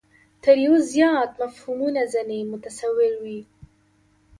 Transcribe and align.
تر 0.43 0.55
یوه 0.65 0.79
زیات 0.91 1.29
مفهومونه 1.41 2.01
ځنې 2.13 2.39
متصور 2.51 3.11
وي. 3.23 3.41